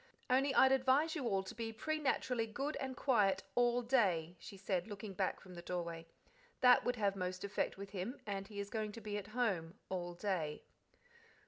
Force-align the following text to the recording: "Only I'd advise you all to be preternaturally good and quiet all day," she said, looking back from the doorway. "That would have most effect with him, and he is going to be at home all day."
"Only 0.31 0.51
I'd 0.55 0.71
advise 0.71 1.13
you 1.15 1.27
all 1.27 1.43
to 1.43 1.53
be 1.53 1.71
preternaturally 1.71 2.47
good 2.47 2.75
and 2.79 2.97
quiet 2.97 3.43
all 3.53 3.83
day," 3.83 4.35
she 4.39 4.57
said, 4.57 4.87
looking 4.87 5.13
back 5.13 5.39
from 5.39 5.53
the 5.53 5.61
doorway. 5.61 6.07
"That 6.61 6.83
would 6.83 6.95
have 6.95 7.15
most 7.15 7.43
effect 7.43 7.77
with 7.77 7.91
him, 7.91 8.19
and 8.25 8.47
he 8.47 8.59
is 8.59 8.71
going 8.71 8.93
to 8.93 9.01
be 9.01 9.19
at 9.19 9.27
home 9.37 9.75
all 9.89 10.15
day." 10.15 10.63